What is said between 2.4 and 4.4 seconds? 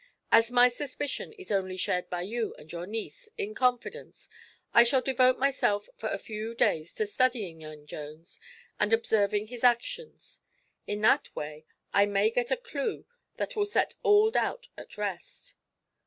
and your niece, in confidence,